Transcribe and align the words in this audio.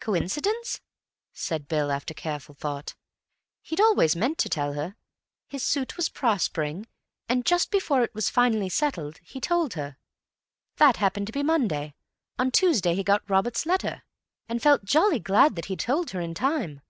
"Coincidence," 0.00 0.82
said 1.32 1.66
Bill, 1.66 1.90
after 1.90 2.12
careful 2.12 2.54
thought. 2.54 2.94
"He'd 3.62 3.80
always 3.80 4.14
meant 4.14 4.36
to 4.40 4.50
tell 4.50 4.74
her; 4.74 4.96
his 5.48 5.62
suit 5.62 5.96
was 5.96 6.10
prospering, 6.10 6.86
and 7.26 7.46
just 7.46 7.70
before 7.70 8.02
it 8.04 8.14
was 8.14 8.28
finally 8.28 8.68
settled, 8.68 9.18
he 9.24 9.40
told 9.40 9.72
her. 9.72 9.96
That 10.76 10.98
happened 10.98 11.28
to 11.28 11.32
be 11.32 11.42
Monday. 11.42 11.94
On 12.38 12.50
Tuesday 12.50 12.94
he 12.94 13.02
got 13.02 13.26
Robert's 13.30 13.64
letter, 13.64 14.02
and 14.46 14.60
felt 14.60 14.84
jolly 14.84 15.20
glad 15.20 15.56
that 15.56 15.64
he'd 15.72 15.80
told 15.80 16.10
her 16.10 16.20
in 16.20 16.34
time." 16.34 16.82